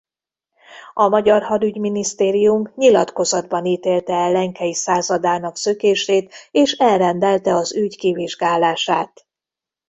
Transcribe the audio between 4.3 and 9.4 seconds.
Lenkey századának szökését és elrendelte az ügy kivizsgálását.